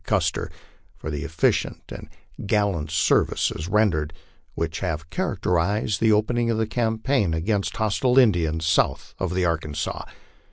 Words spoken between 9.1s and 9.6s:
of the